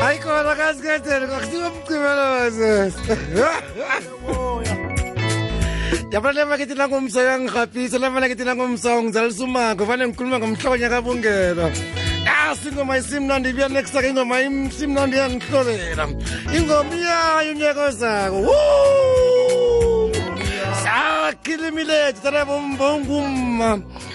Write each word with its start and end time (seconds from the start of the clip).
Ay, 0.00 0.18
cómo 0.22 0.42
lo 0.42 0.50
hagas, 0.50 0.80
Gatel. 0.80 1.24
Activa 1.24 1.70
primero 1.86 2.32
veces. 2.40 2.94
Yabona 6.10 6.32
le 6.32 6.44
makethi 6.46 6.74
la 6.74 6.86
le 6.88 8.10
makethi 8.18 8.44
la 8.44 8.54
ngomsa 8.54 9.02
ngikhuluma 9.02 10.40
ngomhlobo 10.40 10.76
nyaka 10.82 11.00
bungelo 11.00 11.66
isimnandi 12.98 13.48
ibuya 13.50 13.66
ingoma 14.08 14.36
isimnandi 14.38 15.16
yangihlolela 15.20 16.04
ingoma 16.56 16.92
iyayo 16.98 17.50
unyaka 17.50 17.82
ozako 17.82 18.46
sakhilimilethu 20.84 22.20
tala 22.22 22.46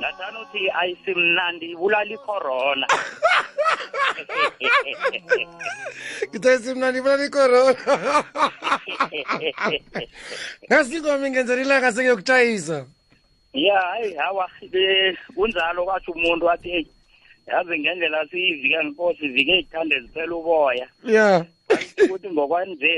ngathana 0.00 0.38
uthi 0.40 0.62
ayisimnandi 0.80 1.66
ibulala 1.74 2.10
icorona 2.16 2.86
ngithe 6.30 6.48
ayisimnandi 6.50 6.96
ibulala 7.00 7.22
icorona 7.30 7.80
ngasingomi 10.68 11.26
ngenzela 11.32 11.62
ilanga 11.64 11.92
sengiyokutshayisa 11.96 12.78
ya 13.52 13.78
hayi 13.96 14.14
hawa 14.20 14.44
eh, 14.72 15.18
kunjalo 15.34 15.80
kwatsho 15.86 16.10
umuntu 16.16 16.44
athi 16.52 16.70
eyi 16.78 16.86
yazi 17.50 17.74
ngendlela 17.82 18.20
siyivika 18.30 18.78
nkosi 18.86 19.22
ivike 19.28 19.54
iy'thande 19.58 19.96
ziphela 20.02 20.34
uboya 20.40 20.86
ya 21.16 21.30
ukuthi 22.04 22.28
ngokwanje 22.34 22.92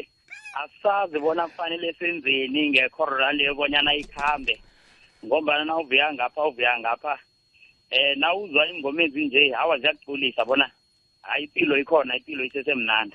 asazi 0.64 1.18
bona 1.24 1.46
kufanele 1.48 1.88
senzeni 1.98 2.60
ngecorona 2.72 3.28
leyo 3.36 3.52
bonyana 3.58 3.92
ikhambe 4.02 4.54
ngombana 5.24 5.64
na 5.64 5.76
uvuya 5.76 6.12
ngapha 6.14 6.46
uvuya 6.46 6.78
ngapha 6.80 7.14
eh 7.90 8.14
na 8.20 8.28
uzwa 8.36 8.62
ingoma 8.70 9.02
ezinje 9.06 9.40
hawa 9.58 9.74
ziyakuculisa 9.80 10.42
bona 10.44 10.66
hayi 11.22 11.44
ipilo 11.44 11.74
ikhona 11.82 12.12
ipilo 12.20 12.42
isesemnandi 12.48 13.14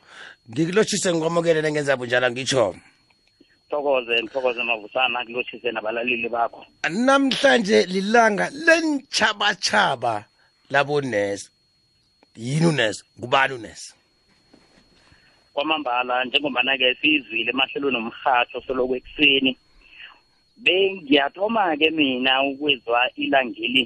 ngikulotshise 0.51 1.07
ngikomokelele 1.13 1.67
ngenza 1.71 1.93
bunjalo 1.99 2.27
ngitsho 2.31 2.65
ngithokoze 2.75 4.23
ngithokoze 4.23 4.61
mavusana 4.69 5.19
kulotshise 5.25 5.69
nabalaleli 5.71 6.29
bakho 6.35 6.61
namhlanje 7.07 7.77
lilanga 7.93 8.45
lentshabatshaba 8.65 10.13
labonesi 10.73 11.47
yini 12.43 12.65
unesi 12.65 13.01
ngubani 13.19 13.53
unesi 13.53 13.89
kwamambala 15.53 16.13
njengobana-ke 16.25 16.87
siyizwile 16.99 17.49
emahlelweni 17.53 17.97
omrhatho 18.01 18.57
soloku 18.65 18.93
ekuseni 18.99 19.51
bengiyathoma-ke 20.57 21.89
mina 21.89 22.43
ukwezwa 22.51 22.99
ilangeli 23.23 23.83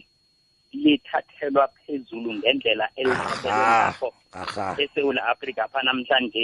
lithathelwa 0.84 1.66
phezulu 1.84 2.30
ngendlela 2.38 2.86
elithathelwakho 3.02 4.10
esewula 4.84 5.22
afrika 5.34 5.62
pha 5.72 5.80
namhlanje 5.88 6.44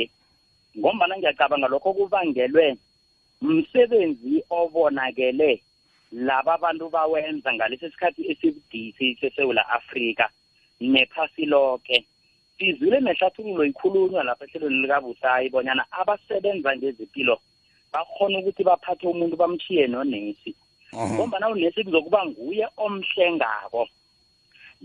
ngombana 0.79 1.13
ngiyacabanga 1.17 1.67
lokho 1.73 1.89
kubangelwe 1.97 2.65
msebenzi 3.49 4.33
obonakele 4.59 5.49
laba 6.27 6.53
bantu 6.63 6.85
bawenza 6.95 7.49
ngalesi 7.55 7.87
sikhathi 7.91 8.21
esibudisi 8.31 9.05
sesewula 9.19 9.63
afrika 9.79 10.25
nephasi 10.93 11.43
lonke 11.53 11.97
sizwile 12.57 12.97
nehlathululo 13.05 13.61
ikhulunywa 13.71 14.21
lapha 14.27 14.45
ehlelweni 14.47 14.81
likabusayi 14.83 15.45
bonyana 15.53 15.83
abasebenza 16.01 16.69
ngezipilo 16.77 17.35
bakhona 17.93 18.39
ukuthi 18.41 18.63
baphathe 18.67 19.05
umuntu 19.07 19.35
bamthiye 19.37 19.83
nonesi 19.93 20.51
ngombana 21.13 21.45
unesi 21.53 21.83
kuzokuba 21.85 22.19
nguye 22.27 22.65
omhlengako 22.85 23.81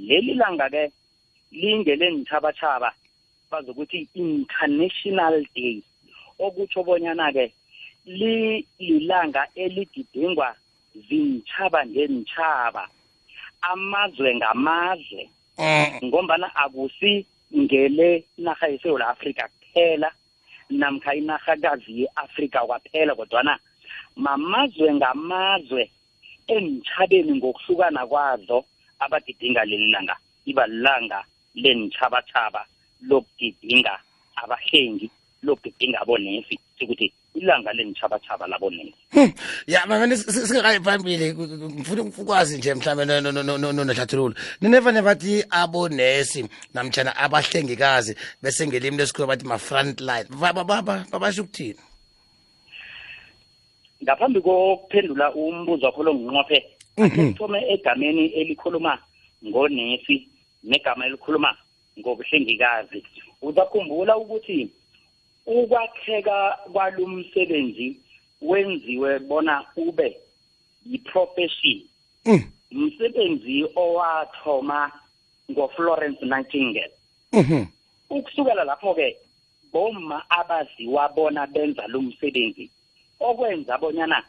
leli 0.06 0.32
langa-ke 0.40 0.82
lingelenithabathaba 1.60 2.90
bazokuthi 3.50 3.98
international 4.22 5.34
day 5.56 5.76
okutsho 6.44 6.80
bonyana-ke 6.86 7.44
lilanga 8.18 9.42
eligidingwa 9.64 10.48
zintshaba 11.08 11.80
ngentshaba 11.90 12.82
amazwe 13.70 14.28
ngamazwe 14.38 15.22
ngombana 16.04 16.46
akusi 16.62 17.12
ngele 17.58 18.08
naha 18.44 18.64
yesewula 18.72 19.06
afrika 19.14 19.44
kuphela 19.52 20.10
namkha 20.76 21.12
inarhakazi 21.20 21.90
ye-afrika 22.00 22.58
kwaphela 22.68 23.12
kodwana 23.18 23.54
mamazwe 24.26 24.86
ngamazwe 24.98 25.82
emtshabeni 26.54 27.30
ngokuhlukana 27.38 28.02
kwazo 28.10 28.58
abagidinga 29.04 29.62
leli 29.70 29.88
langa 29.94 30.16
iba 30.50 30.64
lilanga 30.72 31.18
lentshabatshaba 31.62 32.62
lokugidinga 33.08 33.94
abahlengi 34.42 35.06
lokugidinga 35.46 35.96
abonefi 36.02 36.54
sikuthi 36.76 37.06
ilanga 37.38 37.72
lengithabathaba 37.72 38.46
labonela 38.46 38.92
hmm. 39.10 39.32
ya 39.66 39.86
mamani 39.86 40.16
singakayi 40.16 40.80
phambili 40.80 41.34
ngifuna 41.70 42.02
ukwazi 42.02 42.58
nje 42.58 42.74
mhlawumbe 42.74 43.32
nohlathululo 43.82 44.34
nineva 44.60 44.92
nebathi 44.92 45.44
abonesi 45.50 46.46
namtshana 46.74 47.16
abahlengikazi 47.16 48.16
bese 48.42 48.66
ngelimi 48.66 48.96
lesikhuwa 48.96 49.26
bathi 49.28 49.46
ma-front 49.46 50.00
line 50.00 50.24
babasho 51.10 51.42
ukuthini 51.42 51.78
ngaphambi 54.02 54.40
kokuphendula 54.40 55.34
umbuzo 55.34 55.86
wakho 55.86 56.02
lo 56.02 56.14
nginqophe 56.14 56.58
ngithome 57.00 57.58
mhm. 57.60 57.70
egameni 57.74 58.24
elikhuluma 58.40 58.92
ngonesi 59.46 60.16
negama 60.64 61.06
elikhuluma 61.06 61.50
ngobuhlengikazi 61.98 63.00
uzakhumbula 63.42 64.12
ukuthi 64.22 64.60
ukwakheka 65.48 66.58
kwalomsebenzi 66.72 67.96
wenziwe 68.42 69.18
bona 69.18 69.64
ube 69.76 70.08
yiprofession 70.90 71.80
mm. 72.28 72.42
umsebenzi 72.80 73.56
owathoma 73.82 74.80
ngoFlorence 75.50 76.24
Nightingale 76.26 76.92
mm-hmm. 77.32 77.62
ukusukela 78.10 78.64
lapho 78.64 78.94
ke 78.94 79.16
bomma 79.72 80.22
abaziwa 80.30 81.08
bona 81.16 81.46
benza 81.46 81.84
lo 81.88 82.02
msebenzi 82.02 82.70
okwenza 83.20 83.78
bonyana 83.78 84.22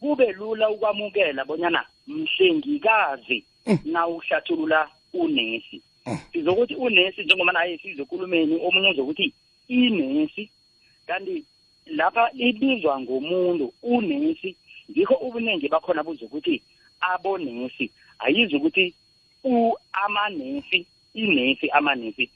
kube 0.00 0.32
lula 0.32 0.70
ukwamukela 0.70 1.44
bonyana 1.44 1.80
mhlengikazi 2.06 3.44
mm. 3.66 3.78
nawuhlathulula 3.84 4.88
unesi 5.12 5.82
mm. 6.06 6.18
sizokuthi 6.32 6.74
unesi 6.76 7.22
njengoba 7.24 7.52
naye 7.52 7.78
size 7.78 8.02
ekulumeni 8.02 8.60
omunye 8.66 8.90
uzokuthi 8.90 9.32
inesi 9.68 10.50
kanti 11.06 11.44
lapha 11.86 12.30
ibizwa 12.34 12.94
ngomuntu 13.00 13.72
unesi 13.82 14.56
ngikho 14.90 15.14
ubuningi 15.14 15.68
bakhona 15.70 16.02
buzokuthi 16.02 16.62
abonesi 17.00 17.90
ayizi 18.18 18.56
ukuthi 18.58 18.84
amanesi 19.92 20.86
inesi 21.14 21.66
amanesi 21.70 22.26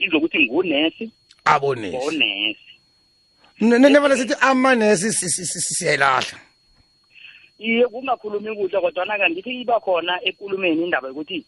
izokuthi 0.00 0.46
ngunesi 0.48 1.04
abonesi 1.44 1.96
onesi 1.96 2.74
nebona 3.60 4.16
sithi 4.16 4.34
amanesi 4.40 5.12
siyayilahla 5.76 6.38
iye 7.60 7.84
kungakhulumi 7.88 8.50
kuhle 8.56 8.80
kodwana 8.80 9.14
kangithi 9.20 9.60
iba 9.60 9.76
khona 9.80 10.20
ekulumeni 10.28 10.84
indaba 10.88 11.08
yokuthi 11.12 11.38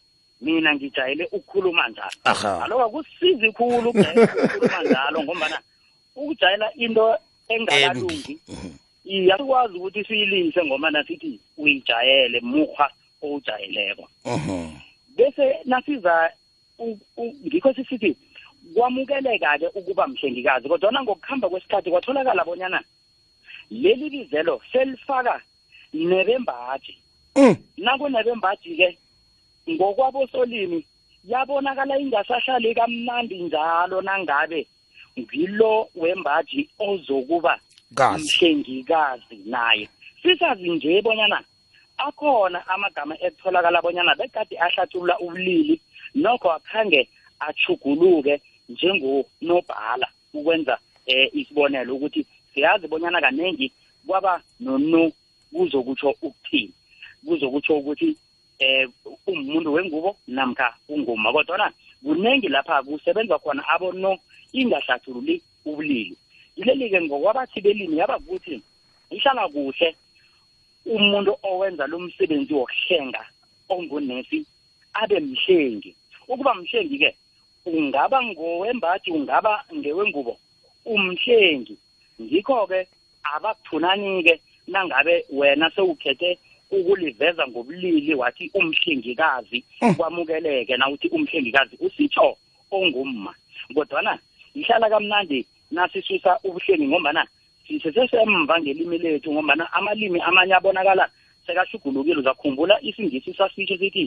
mina 0.40 0.74
ngijayele 0.76 1.24
ukukhuluma 1.32 1.88
njalo 1.88 2.12
ngaloko 2.60 2.88
kusiza 3.00 3.44
ikhulu 3.48 3.88
ukukhuluma 3.90 4.78
njalo 4.84 5.18
ngombana 5.24 5.58
ukujayela 6.16 6.70
into 6.74 7.04
engakalungi 7.48 8.38
mhm. 8.48 8.70
iyakwazi 9.04 9.76
ukuthi 9.78 10.04
siyilise 10.04 10.64
ngoma 10.64 10.90
nasithi 10.90 11.32
uyijayele 11.58 12.40
mukhwa 12.40 12.86
owujayeleko 13.22 14.04
mhm. 14.24 14.62
bese 15.16 15.46
nasiza 15.64 16.14
ngikho 17.46 17.70
sisithi 17.76 18.16
kwamukeleka-ke 18.74 19.66
ukuba 19.78 20.04
mhlengikazi 20.10 20.66
kodwana 20.68 20.98
ngokuhamba 21.04 21.46
kwesikhathi 21.48 21.88
kwatholakala 21.92 22.42
bonyana 22.44 22.80
leli 23.70 24.06
bizelo 24.10 24.60
selifaka 24.72 25.40
nebembaji 25.94 26.94
mm. 27.36 27.54
nakunebembaji-ke 27.78 28.88
ngokwabosolimi 29.70 30.80
yabonakala 31.30 31.94
ingasahlali 32.02 32.74
kamnandi 32.74 33.36
njalo 33.46 34.02
nangabe 34.02 34.66
ngilo 35.20 35.88
wembaji 35.94 36.68
ozokuba 36.78 37.58
mhlengikazi 38.18 39.36
naye 39.44 39.88
sisazi 40.22 40.70
nje 40.70 41.02
bonyana 41.02 41.40
akhona 41.98 42.60
amagama 42.68 43.14
ekutholakala 43.26 43.78
bonyana 43.82 44.12
bekade 44.20 44.58
ahlathulula 44.60 45.14
ubulili 45.24 45.80
nokho 46.14 46.48
akhange 46.58 47.08
achuguluke 47.48 48.34
njengonobhala 48.68 50.08
ukwenza 50.36 50.74
eh 51.08 51.30
isibonelo 51.40 51.94
ukuthi 51.96 52.20
siyazi 52.54 52.84
bonyana 52.88 53.20
kanengi 53.20 53.72
kwaba 54.06 54.40
nono 54.60 55.12
kuzokutsho 55.52 56.08
ukuthini 56.22 56.72
kuzokutsho 57.26 57.72
ukuthi 57.80 58.08
eh 58.58 58.84
umuntu 59.26 59.68
wengubo 59.72 60.16
namkha 60.28 60.68
ungoma 60.92 61.32
kodwana 61.32 61.72
kuningi 62.04 62.48
lapha 62.52 62.82
kusebenza 62.84 63.38
khona 63.40 63.64
abono 63.68 64.18
ingahlathululi 64.60 65.36
ubulili 65.68 66.16
yileli-ke 66.58 66.98
ngokwabathi 67.04 67.58
belimi 67.64 67.96
yaba 68.00 68.16
ukuthi 68.22 68.54
ihlala 69.14 69.44
kuhle 69.54 69.88
umuntu 70.94 71.30
owenza 71.50 71.84
lo 71.92 71.96
msebenzi 72.04 72.52
wokuhlenga 72.58 73.22
ongunesi 73.74 74.38
abe 75.00 75.18
mhlengi 75.28 75.90
ukuba 76.32 76.52
mhlengi-ke 76.60 77.10
ungaba 77.70 78.18
ngowembathi 78.28 79.08
ungaba 79.16 79.52
ngewengubo 79.76 80.34
umhlengi 80.92 81.74
ngikho-ke 82.24 82.80
abakuthunani-ke 83.34 84.34
nangabe 84.72 85.14
wena 85.38 85.66
sewukhethe 85.74 86.30
ukuliveza 86.76 87.42
ngobulili 87.50 88.14
wathi 88.20 88.44
umhlengikazi 88.58 89.58
eh. 89.84 89.94
kwamukeleke 89.96 90.72
nawuthi 90.80 91.06
umhlengikazi 91.16 91.74
usitsho 91.86 92.28
ongumma 92.76 93.32
kodwana 93.76 94.14
ihlala 94.56 94.88
kamnandi 94.90 95.46
nasisusa 95.70 96.38
ubuhleni 96.44 96.88
ngombana 96.88 97.26
sisesesemva 97.68 98.60
ngelimi 98.60 98.98
lethu 98.98 99.32
ngombana 99.32 99.72
amalimi 99.72 100.20
amanye 100.20 100.54
abonakala 100.56 101.04
sekashugulukile 101.46 102.16
uzakhumbula 102.20 102.74
isingisi 102.88 103.30
sasitsho 103.34 103.76
sithi 103.78 104.04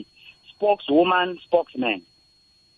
spokeswoman 0.50 1.38
spokesman 1.44 2.02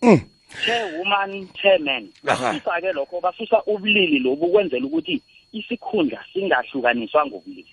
mm. 0.01 0.19
chairwoman 0.65 1.31
chairman 1.59 2.03
basusa-ke 2.23 2.89
lokho 2.93 3.17
basusa 3.25 3.57
ubulili 3.65 4.19
lobu 4.19 4.47
kwenzela 4.51 4.85
ukuthi 4.85 5.15
isikhundla 5.53 6.19
singahlukaniswa 6.33 7.21
ngobulili 7.25 7.65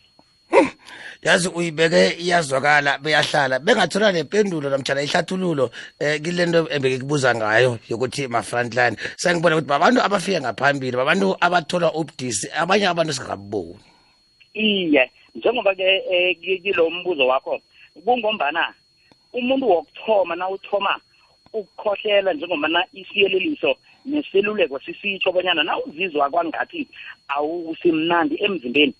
yazi 1.23 1.49
uyibeke 1.49 2.11
iyazwakala 2.23 2.99
beyahlala 2.99 3.58
bengathola 3.58 4.12
nempendulo 4.12 4.67
namjana 4.70 5.02
ihlathululo 5.02 5.67
um 6.00 6.19
kilento 6.25 6.61
ebengikubuza 6.76 7.31
ngayo 7.38 7.73
yokuthi 7.91 8.23
ma-frontline 8.35 8.97
sengibona 9.23 9.56
ukuthi 9.56 9.70
babantu 9.73 9.99
abafika 10.06 10.38
ngaphambili 10.43 10.97
babantu 10.97 11.29
abathola 11.47 11.88
ubudisi 11.99 12.47
abanye 12.61 12.87
abantu 12.93 13.12
singaboni 13.17 13.79
iye 14.55 15.02
njengoba-ke 15.35 15.87
eh, 16.12 16.31
kilo 16.64 16.91
mbuzo 16.91 17.26
wakho 17.26 17.61
kungombana 18.05 18.75
umuntu 19.32 19.67
wokuthoma 19.70 20.37
na 20.37 20.49
uthoma 20.49 20.94
ukukhohlela 21.52 22.32
njengobana 22.32 22.81
isiyeleliso 22.93 23.75
neseluleko 24.05 24.81
sisitsho 24.81 25.32
bonyana 25.32 25.62
na 25.62 25.79
uzizwa 25.87 26.31
kwangathi 26.31 26.88
awusimnandi 27.37 28.35
emzimbeni 28.44 28.94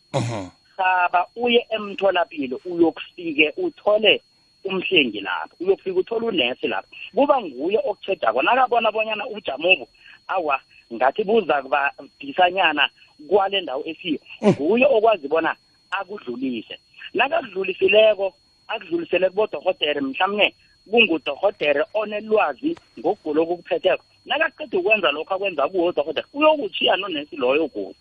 uyesaba 0.81 1.27
uye 1.37 1.67
emtholapilo 1.71 2.61
uyokufike 2.65 3.53
uthole 3.57 4.21
umhlengi 4.65 5.21
lapho 5.21 5.55
uyofika 5.61 5.97
uthole 6.01 6.27
unesi 6.29 6.67
lapho 6.69 6.89
kuba 7.15 7.37
nguye 7.45 7.79
okuchedako 7.91 8.41
nakabona 8.43 8.89
bonyana 8.95 9.25
ujamobo 9.29 9.87
awa 10.29 10.57
ngathi 10.95 11.23
buza 11.29 11.63
kuba 11.63 11.81
disanyana 12.21 12.85
kwale 13.29 13.61
ndawo 13.61 13.83
esiyo 13.91 14.19
mm. 14.43 14.51
nguye 14.51 14.87
okwazi 14.97 15.27
bona 15.29 15.51
akudlulise 15.91 16.77
nakakudlulisileko 17.15 18.27
akudlulisele 18.69 19.27
kubodohotere 19.31 20.01
mhlawumbe 20.01 20.47
kungudohotere 20.91 21.81
onelwazi 22.01 22.71
ngokugula 22.99 23.41
okukuphetheko 23.45 24.05
nakaqeda 24.27 24.77
ukwenza 24.81 25.09
lokho 25.15 25.33
akwenza 25.35 25.65
kuwodohotere 25.69 26.27
uyokutshiya 26.37 26.95
nonesi 26.97 27.37
loyo 27.37 27.69
kude 27.69 27.99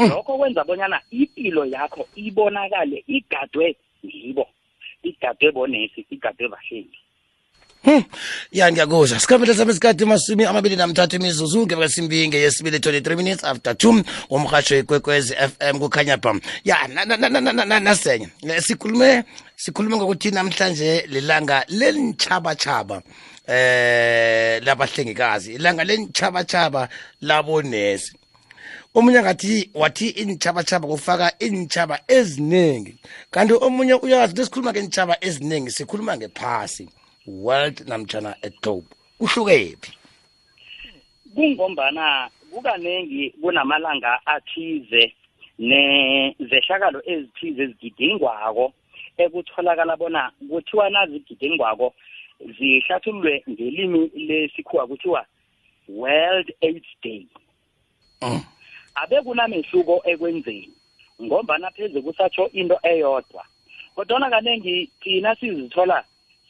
Hmm. 0.00 0.08
lokho 0.10 0.36
kwenza 0.38 0.64
bonyana 0.64 1.00
impilo 1.10 1.64
yakho 1.66 2.08
ibonakale 2.16 3.04
igadwe 3.06 3.76
yibo 4.02 4.46
igadwe 5.02 5.52
bonesi 5.52 6.06
igadwe 6.10 6.48
bahleli 6.48 6.98
Hmm. 7.82 8.04
ya 8.52 8.72
ngiyakuzwa 8.72 9.18
sikhambile 9.20 9.54
sami 9.54 9.70
isikhathi 9.70 10.04
masumi 10.04 10.44
amabili 10.44 10.76
namthathu 10.76 11.16
imizuzu 11.16 11.58
ngemva 11.64 11.76
kwesimbinge 11.86 12.36
yesibili 12.40 12.78
23 12.78 13.16
minutes 13.16 13.44
after 13.44 13.72
2 13.72 14.04
womrhatsho 14.30 14.78
ikwekwezi 14.78 15.34
fm 15.34 15.78
kukhanya 15.78 16.16
bam 16.16 16.40
ya 16.64 16.76
nasenye 17.80 18.28
eh, 18.48 18.60
sikhulume 18.62 19.24
sikhulume 19.56 19.96
ngokuthi 19.96 20.30
namhlanje 20.30 21.06
lilanga 21.08 21.64
lenitshaba-tshaba 21.78 23.02
eh 23.48 24.62
labahlengikazi 24.64 25.54
ilanga 25.54 25.84
lenitshaba-tshaba 25.84 26.88
labonesi 27.20 28.19
omunye 28.94 29.18
angathi 29.18 29.70
wathi 29.74 30.08
initshabatshaba 30.08 30.88
kufaka 30.88 31.32
initshaba 31.38 32.00
eziningi 32.08 32.94
kanti 33.30 33.54
omunye 33.66 33.94
uyazi 33.94 34.34
lesikhuluma 34.36 34.70
ngenitshaba 34.72 35.14
eziningi 35.26 35.70
sikhuluma 35.78 36.16
ngephasi 36.16 36.84
world 37.26 37.76
namjana 37.88 38.30
eglobe 38.46 38.88
kuhlukephi 39.18 39.90
kungombana 41.34 42.30
kukaningi 42.52 43.30
kunamalanga 43.40 44.26
athize 44.26 45.04
nezehlakalo 45.58 46.98
ezithize 47.12 47.62
ezigidingwako 47.62 48.72
ekutholakala 49.22 49.94
bona 50.00 50.22
kuthiwa 50.50 50.90
nazigidingwako 50.90 51.94
zihlathululwe 52.58 53.34
ngelimi 53.50 54.08
lesikhuwa 54.28 54.86
kuthiwa 54.90 55.22
world 56.00 56.48
aids 56.66 56.90
day 57.02 57.26
mm. 58.22 58.42
abekunamehluko 59.02 60.02
ekwenzeni 60.04 60.70
ngombana 61.24 61.68
pheze 61.74 62.00
kusatsho 62.02 62.48
into 62.52 62.76
eyodwa 62.82 63.44
kodwana 63.94 64.30
kaningi 64.30 64.90
thina 65.02 65.34
sizithola 65.34 66.04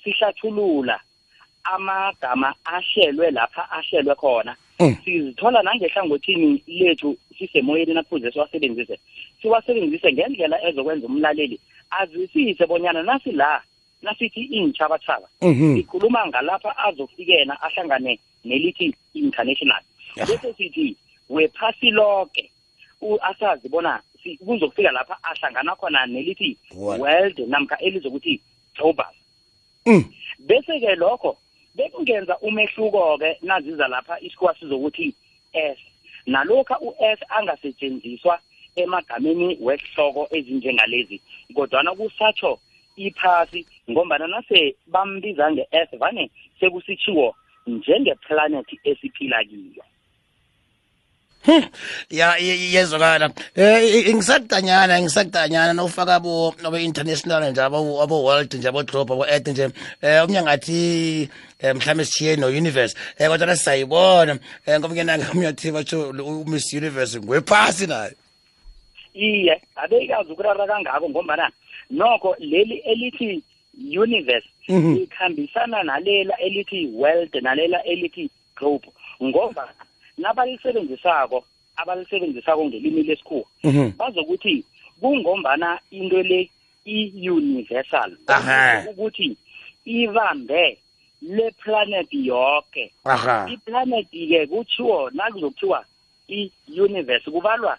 sihlathulula 0.05 1.01
amagama 1.65 2.49
ahlelwe 2.65 3.29
lapha 3.37 3.65
ahlelwe 3.79 4.15
khona 4.23 4.53
mm. 4.81 4.95
sizithola 5.05 5.59
nangehlangothini 5.63 6.51
lethu 6.67 7.11
sisemoyeni 7.39 7.93
nakufuze 7.95 8.29
siwasebenzise 8.33 8.97
siwasebenzise 9.43 10.09
ngendlela 10.13 10.57
ezokwenza 10.69 11.07
umlaleli 11.07 11.57
azwisise 11.91 12.67
bonyana 12.67 13.03
nasi 13.03 13.33
la 13.33 13.63
nasithi 14.03 14.41
iy'nthabathaba 14.57 15.29
mhm. 15.43 15.77
sikhuluma 15.77 16.27
ngalapha 16.29 16.77
azofikena 16.79 17.63
ahlangane 17.63 18.19
nelithi 18.45 18.95
international 19.15 19.83
bese 20.27 20.53
sithi 20.59 20.97
wephasi 21.31 21.91
lonke 21.91 22.51
asazi 23.23 23.69
bona 23.69 24.03
kuzokufika 24.47 24.91
lapha 24.91 25.17
ahlangana 25.23 25.75
khona 25.77 26.07
nelithi 26.07 26.57
world 26.75 27.39
namkha 27.39 27.77
elizokuthi 27.79 28.41
global 28.79 29.07
mm. 29.87 30.05
bese-ke 30.39 30.95
lokho 30.95 31.37
bekungenza 31.75 32.39
umehluko-ke 32.39 33.39
naziza 33.43 33.89
lapha 33.89 34.21
isikhuwa 34.21 34.55
sizokuthi 34.55 35.15
s 35.53 35.79
nalokha 36.27 36.79
u-s 36.81 37.19
angasetshenziswa 37.29 38.41
emagameni 38.77 39.59
wesihloko 39.61 40.29
ezinjengalezi 40.37 41.21
kodwana 41.55 41.95
kusatsho 41.95 42.59
iphasi 42.97 43.67
ngombana 43.91 44.27
nase 44.27 44.77
bambiza 44.87 45.53
nge-s 45.53 45.99
vane 45.99 46.31
sekusitshiwo 46.61 47.35
njengeplanethi 47.67 48.81
esiphila 48.85 49.45
kiyo 49.45 49.85
ya 52.11 52.29
yezwakala 52.73 53.27
eh 53.55 54.09
ngisakudanyana 54.15 54.95
ngisakudanyana 55.03 55.73
nofaka 55.79 56.17
bo 56.25 56.35
nobe 56.63 56.79
international 56.89 57.43
nje 57.51 57.61
abo 57.67 57.79
abo 58.05 58.17
world 58.27 58.51
nje 58.57 58.69
abo 58.71 58.81
globe 58.89 59.13
abo 59.15 59.25
earth 59.33 59.49
nje 59.51 59.65
eh 60.07 60.21
umnye 60.25 60.41
ngathi 60.43 60.81
eh, 61.63 61.73
mhlawumbe 61.77 62.05
sithiye 62.09 62.33
no 62.41 62.47
universe 62.63 62.93
eh 63.21 63.29
kodwa 63.31 63.47
nasayibona 63.51 64.33
eh, 64.67 64.77
ngoba 64.79 64.95
ngena 64.97 65.13
ngamyathi 65.21 65.67
bacho 65.77 65.99
miss 66.51 66.67
universe 66.81 67.15
ngwephasi 67.23 67.85
nayo 67.91 68.15
iye 69.29 69.55
abeyikazi 69.83 70.29
ukurara 70.33 70.65
kangako 70.71 71.05
ngombana 71.11 71.47
nokho 71.99 72.31
leli 72.53 72.77
elithi 72.93 73.43
universe 74.05 74.49
mhm. 74.69 74.97
ikhambisana 75.05 75.79
nalela 75.89 76.35
elithi 76.47 76.81
world 77.01 77.33
nalela 77.47 77.79
elithi 77.93 78.25
globe 78.57 78.87
ngoba 79.27 79.65
nabalisebenzisako 80.21 81.45
abalisebenzisako 81.77 82.65
ngelimi 82.65 83.03
lesikhuwa 83.09 83.45
mhm. 83.65 83.91
bazokuthi 83.97 84.65
kungombana 85.01 85.79
into 85.91 86.23
le 86.23 86.41
i-universal 86.85 88.13
ukuthi 88.91 89.37
ibambe 89.85 90.79
le 91.23 91.49
planet 91.61 92.09
yonke 92.13 92.85
iplanet 93.55 94.09
ke 94.13 94.47
kutshiwo 94.51 95.11
nakuzokuthiwa 95.17 95.81
i-universe 96.39 97.27
kubalwa 97.33 97.75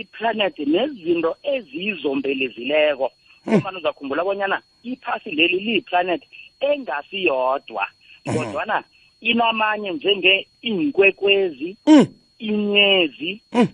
iplanet 0.00 0.56
nezinto 0.74 1.30
eziyizombelezileko 1.52 3.08
hmm. 3.44 3.48
ngombana 3.54 3.78
uzakhumbula 3.78 4.22
bonyana 4.26 4.58
iphasi 4.90 5.30
leli 5.38 5.58
liyiplanet 5.64 6.22
engasiyodwa 6.68 7.84
hmm. 8.24 8.34
kodwana 8.36 8.84
inamanye 9.20 9.92
njenge 9.92 10.46
inkwekwezi 10.62 11.76
mm. 11.86 12.06
inyezi 12.38 13.40
mm. 13.52 13.68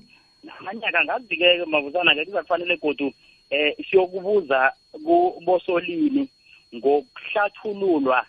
namanyaka 0.45 1.05
ngazi-ke 1.05 1.65
mabuzana 1.67 2.15
ke 2.15 2.25
kuzakufanele 2.25 2.77
godu 2.81 3.13
eh 3.51 3.77
siyokubuza 3.91 4.73
kubosolini 4.93 6.25
ngokuhlathululwa 6.75 8.27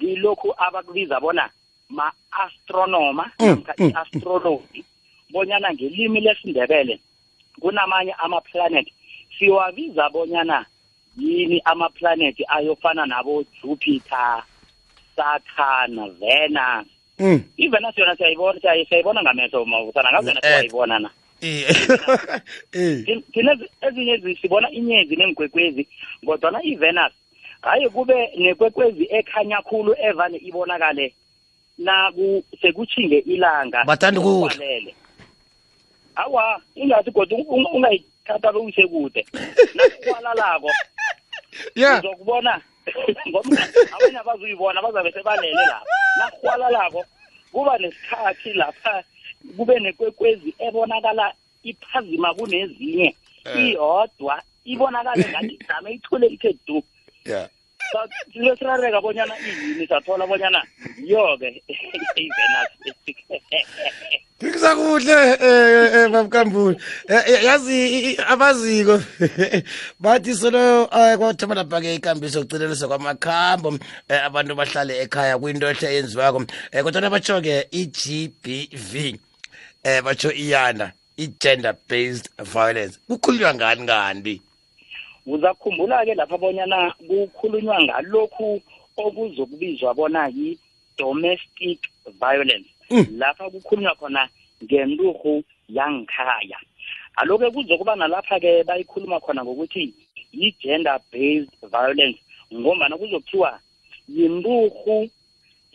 kilokhu 0.00 0.52
abakubiza 0.56 1.20
bona 1.20 1.48
ma-astronoma 1.88 3.30
mm, 3.38 3.46
namkha 3.46 3.72
i-astronomy 3.80 4.84
bonyana 5.32 5.68
ngelimi 5.74 6.20
lesindebele 6.20 7.00
kunamanye 7.60 8.12
amaplanet 8.12 8.88
siwabiza 9.38 10.04
bonyana 10.12 10.66
yini 11.18 11.58
amaplanet 11.64 12.36
ayofana 12.48 13.06
nabo 13.06 13.44
jupiter 13.62 14.42
sakhana 15.20 16.04
venus 16.08 16.86
mm. 17.18 17.40
ivenus 17.56 17.98
yona 17.98 18.16
siyayibona 18.16 18.60
siyayibona 18.60 19.22
ngamehlo 19.22 19.64
mavusana 19.64 20.10
ngazona 20.12 20.38
eh. 20.42 20.48
siyayibona 20.48 20.98
na 20.98 21.10
thina 21.40 21.70
eh. 22.72 23.06
eh. 23.82 23.82
ezinye 23.82 24.36
sibona 24.42 24.70
inyezi 24.70 25.16
nemgwekwezi 25.16 25.88
kodwana 26.26 26.62
ivenus 26.64 27.12
hayi 27.62 27.88
kube 27.90 28.30
nekwekwezi 28.38 29.04
ekhanya 29.10 29.62
khulu 29.62 29.96
evane 30.02 30.36
ibonakale 30.38 31.14
naku 31.78 32.44
sekuchinge 32.62 33.18
ilanga 33.18 33.84
bathanda 33.84 34.20
ukudla 34.20 34.64
awa 36.16 36.62
ingathi 36.74 37.10
kodwa 37.10 37.38
ungayithatha 37.74 38.52
bewuyise 38.52 38.86
kude 38.86 39.26
nakuwalalako 39.74 40.70
yeah. 41.74 41.98
uzokubona 42.04 42.60
ngoba 43.28 43.56
abanye 43.94 44.18
abazuyibona 44.22 44.82
bazabe 44.84 45.10
sebalele 45.16 45.62
lapha 45.72 45.88
nakuhwalalako 46.18 47.00
kuba 47.54 47.72
nesikhathi 47.82 48.50
lapha 48.62 48.92
kube 49.56 49.74
nekwekwezi 49.84 50.50
ebonakala 50.66 51.24
iphazima 51.70 52.28
kunezinye 52.36 53.08
eh. 53.46 53.58
iyodwa 53.62 54.34
ibonakale 54.72 55.22
ngathi 55.30 55.54
ijame 55.60 55.88
ithule 55.96 56.26
ithe 56.34 56.52
du 56.66 56.78
lesirareka 58.42 59.00
bonyana 59.02 59.34
yini 59.44 59.86
sathola 59.86 60.26
bonyana 60.26 60.62
yo-ke 61.04 61.62
ivenus 62.14 62.70
Ngikuza 64.40 64.74
kuhle 64.74 65.14
eh 65.36 66.08
bamkambule. 66.10 66.76
Eh, 67.08 67.16
eh, 67.28 67.34
eh, 67.34 67.44
yazi 67.44 68.16
abaziko 68.30 68.96
bathi 70.00 70.34
solo 70.34 70.86
kwathoma 70.86 71.54
lapha 71.54 71.80
ke 71.80 71.94
ikambiso 71.94 72.40
ugcinelise 72.40 72.86
kwamakhambo 72.88 73.76
abantu 74.08 74.54
bahlale 74.56 74.96
ekhaya 75.04 75.36
kwinto 75.38 75.68
ehle 75.68 75.92
yenziwako. 75.94 76.46
Kodwa 76.82 77.10
batsho 77.12 77.42
ke 77.44 77.68
i-GBV 77.70 79.18
eh 79.84 80.00
batsho 80.02 80.32
iyana 80.32 80.92
i-gender 81.20 81.76
based 81.88 82.30
violence. 82.38 82.96
Kukhulunywa 83.08 83.54
ngani 83.54 83.82
ngani? 83.82 84.42
uzakhumbula-ke 85.28 86.14
lapha 86.16 86.34
abonyana 86.36 86.78
kukhulunywa 87.08 87.76
ngalokhu 87.84 88.48
okuzokubizwa 89.02 89.90
bona 89.98 90.22
yi-domestic 90.36 91.78
violence 92.20 92.68
mm. 92.92 93.06
lapha 93.20 93.44
kukhulunywa 93.52 93.94
khona 94.00 94.22
ngenturhu 94.64 95.32
yangikhaya 95.76 96.58
aloke 97.20 97.46
kuzokuba 97.54 97.92
nalapha-ke 98.00 98.50
bayikhuluma 98.68 99.16
khona 99.24 99.40
ngokuthi 99.44 99.84
yi-gender 100.40 100.96
based 101.12 101.52
violence 101.72 102.18
ngombana 102.56 102.94
kuzokuthiwa 103.00 103.50
yinturhu 104.16 104.96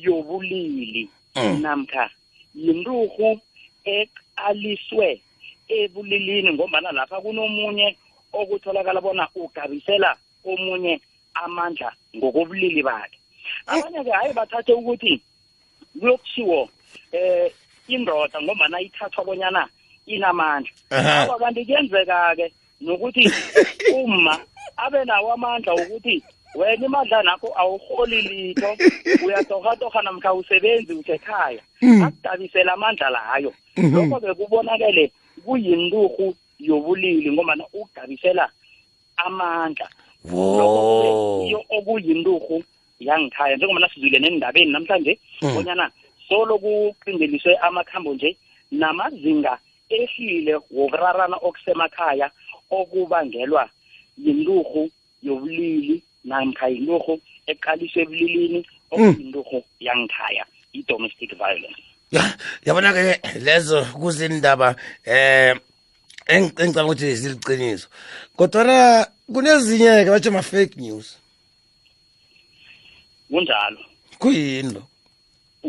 yobulili 0.06 1.04
mm. 1.36 1.62
namkha 1.64 2.06
yinturhu 2.64 3.30
eqaliswe 3.98 5.08
ebulilini 5.78 6.50
ngombana 6.56 6.90
lapha 6.98 7.18
kunomunye 7.24 7.90
okutholakala 8.42 9.02
bona 9.02 9.26
ugabisela 9.36 10.12
omunye 10.52 10.94
amandla 11.44 11.90
ngokobulili 12.16 12.82
bakhe 12.88 13.18
eh. 13.72 13.82
abanye-ke 13.82 14.12
hhayi 14.12 14.34
bathathe 14.38 14.74
ukuthi 14.80 15.14
kuyokushiwo 16.00 16.60
eh 17.18 17.50
indoda 17.94 18.38
ngombana 18.44 18.78
ithathwa 18.86 19.22
bonyana 19.28 19.64
inamandla 20.06 20.70
aba 21.24 21.36
kanti 21.42 21.62
kuyenzeka-ke 21.68 22.46
nokuthi 22.86 23.24
umma 24.04 24.36
abe 24.84 25.00
nawo 25.08 25.28
amandla 25.36 25.72
ukuthi 25.82 26.16
wena 26.56 26.86
imandla 26.88 27.18
nakho 27.24 27.50
awuholi 27.62 28.20
litho 28.32 28.72
uyatohatoha 29.26 30.00
namkha 30.02 30.34
usebenzi 30.34 30.94
usekhaya 30.94 31.62
hmm. 31.84 32.04
akudabisela 32.04 32.74
amandla 32.74 33.10
layo 33.16 33.52
mhm. 33.78 33.96
lokho-ke 33.96 34.32
kubonakele 34.40 35.12
kuyinturhu 35.46 36.28
yobulili 36.66 37.32
ngoba 37.32 37.54
ugabisela 37.74 38.50
amandla 39.18 39.88
yo 40.34 41.60
okuyinturhu 41.78 42.64
yangikhaya 43.00 43.56
njengoba 43.58 43.80
nasizwile 43.80 44.20
nendabeni 44.20 44.72
namhlanje 44.74 45.14
mm. 45.42 45.54
bonyana 45.56 45.92
solo 46.30 46.58
kuqindeliswe 46.58 47.58
amakhambo 47.62 48.14
nje 48.14 48.38
namazinga 48.72 49.54
ehlile 49.90 50.54
wokurarana 50.74 51.38
okusemakhaya 51.42 52.28
okubangelwa 52.72 53.70
yinturhu 54.26 54.90
yobulili 55.22 56.02
namkha 56.26 56.66
yinturhu 56.74 57.20
eqaliswe 57.48 58.02
ebulilini 58.04 58.60
mm. 58.60 58.90
okuyinturhu 58.92 59.58
yangikhaya 59.80 60.44
i-domestic 60.76 61.32
violence 61.38 61.84
yabona-ke 62.66 63.20
lezo 63.48 63.86
kuzindaba 63.94 64.70
um 64.70 65.14
eh, 65.14 65.54
engicanga 66.28 66.84
ukuthi 66.86 67.18
siliqiniso 67.18 67.88
kodwana 68.38 68.78
kunezinye 69.32 70.06
ke 70.06 70.10
batsho 70.10 70.32
ma-fake 70.34 70.74
news 70.82 71.18
kunjalo 73.30 73.78
kuyini 74.20 74.74
lo 74.74 74.82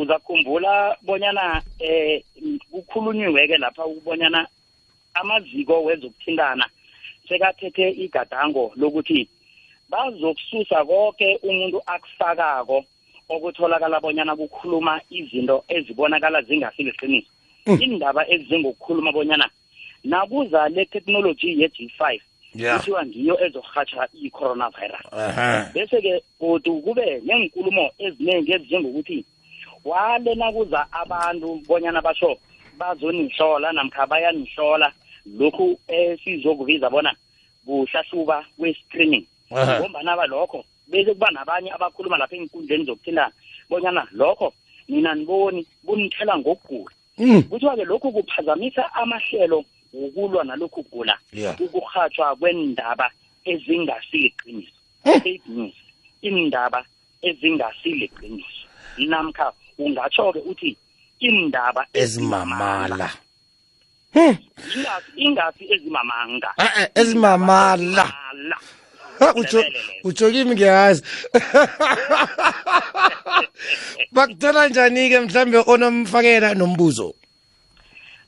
uzakhumbula 0.00 0.96
bonyana 1.04 1.62
eh 1.78 2.22
kukhulunyiweke 2.70 3.56
lapha 3.58 3.84
ukubonyana 3.86 4.48
amaziko 5.14 5.82
wezokuthintana 5.84 6.64
sekathethe 7.28 7.86
igadango 8.04 8.72
lokuthi 8.80 9.28
bazokususa 9.90 10.84
konke 10.88 11.28
umuntu 11.42 11.78
akufakako 11.86 12.84
okutholakala 13.28 14.00
bonyana 14.00 14.32
kukhuluma 14.36 14.94
izinto 15.18 15.64
ezibonakala 15.68 16.40
zingasi 16.48 16.82
liqiniso 16.88 17.28
hmm. 17.66 17.82
indaba 17.82 18.22
ezingokukhuluma 18.34 19.12
bonyana 19.12 19.48
nakuza 20.06 20.68
le 20.68 20.84
technology 20.84 21.52
ye-g5 21.60 22.20
yeah. 22.54 22.78
kuthiwa 22.78 23.06
ngiyo 23.06 23.46
ezohatsha 23.46 24.08
i-coronavirus 24.22 25.00
uh 25.12 25.18
-huh. 25.36 25.72
bese-ke 25.72 26.22
godu 26.40 26.80
kube 26.80 27.22
neenkulumo 27.26 27.90
eziningi 27.98 28.52
ezinjengokuthi 28.54 29.18
wale 29.84 30.34
nakuza 30.34 30.86
abantu 30.92 31.60
bonyana 31.68 32.00
basho 32.02 32.36
bazonihlola 32.78 33.72
namkha 33.72 34.06
bayanihlola 34.06 34.92
lokhu 35.38 35.78
esizokubiza 35.88 36.90
bona 36.90 37.12
kuhlahluba 37.66 38.44
kwe-screening 38.58 39.24
ngombana 39.52 40.16
balokho 40.16 40.64
bese 40.86 41.12
kuba 41.14 41.30
nabanye 41.30 41.70
abakhuluma 41.74 42.16
lapha 42.18 42.36
enkundleni 42.36 42.84
zokuthindana 42.84 43.32
bonyana 43.70 44.06
lokho 44.12 44.52
mina 44.88 45.14
niboni 45.14 45.66
kunithela 45.86 46.38
ngokugula 46.38 46.94
hmm. 47.16 47.42
kuthiwa-ke 47.50 47.84
lokhu 47.84 48.12
kuphazamisa 48.14 48.94
amahlelo 48.94 49.64
ukulwa 49.92 50.44
nalokhu 50.44 50.82
kugula 50.84 51.18
ukuhatshwa 51.60 52.36
kwendaba 52.36 53.10
ezingasiyiqiniso 53.44 54.72
fake 55.04 55.28
eh. 55.30 55.40
news 55.46 55.74
indaba 56.22 56.84
ezingasileqiniso 57.22 58.64
namkha 59.08 59.52
ungatsho-ke 59.78 60.40
uthi 60.50 60.76
indaba 61.20 61.82
ezimamala 61.94 63.08
ingasi 65.24 65.62
ezimamanga 65.74 66.48
ah, 66.58 66.80
eh, 66.82 66.88
ezimamala 67.00 68.04
utsho 70.06 70.30
kimi 70.32 70.54
ngiyazi 70.54 71.02
bakuthola 74.14 74.68
njani-ke 74.68 75.20
mhlambe 75.20 75.58
onomfakela 75.72 76.54
nombuzo 76.54 77.08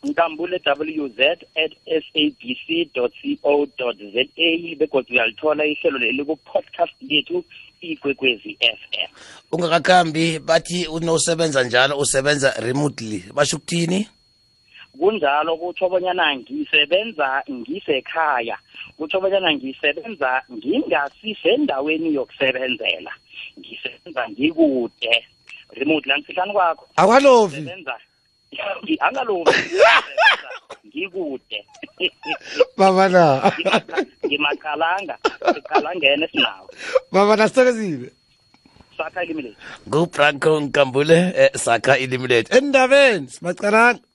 mkambule 0.03 0.57
wz 0.67 1.21
at 1.65 1.73
sabc 1.87 2.89
co 3.41 3.67
za 4.13 4.25
begodwa 4.79 5.11
uyalithola 5.13 5.65
ihlelo 5.67 5.99
leli 5.99 6.25
ku-podcast 6.25 6.93
yethu 7.01 7.45
ikwekwezi 7.81 8.59
fm 8.61 9.11
ungakakhambi 9.53 10.39
bathi 10.39 10.87
unosebenza 10.87 11.63
njalo 11.65 11.99
usebenza 11.99 12.55
remotely 12.61 13.25
basho 13.35 13.57
ukuthini 13.57 14.09
kunjalo 14.99 15.57
kutho 15.57 15.89
bonyana 15.89 16.37
ngisebenza 16.37 17.43
ngisekhaya 17.51 18.59
kutho 18.97 19.21
bonyana 19.21 19.55
ngisebenza 19.55 20.43
ngingasisendaweni 20.53 22.15
yokusebenzela 22.15 23.11
ngisebenza 23.59 24.29
ngikude 24.31 25.25
remote 25.71 26.09
lansihlani 26.09 26.53
kwakho 26.53 26.89
akwalovi 26.97 27.71
angalobi 29.05 29.55
ngikude 30.87 31.59
babana 32.79 33.25
ngimaqalanga 34.27 35.15
siqalangene 35.55 36.25
sinawo 36.33 36.65
babana 37.13 37.45
sithokozile 37.49 38.09
sakha 38.97 39.21
ilimi 39.25 39.43
lethu 39.47 39.61
ngufranco 39.89 40.51
nkambule 40.65 41.19
eh, 41.45 41.53
sakha 41.65 41.95
ilimi 42.05 42.27
lethu 42.33 42.51
endabeni 42.59 43.27
simacalanga 43.35 44.08